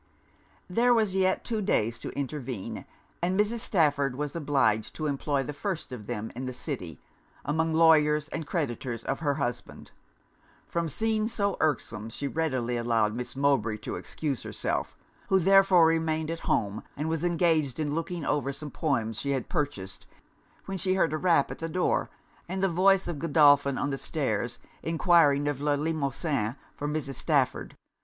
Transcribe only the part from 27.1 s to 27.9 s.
Stafford.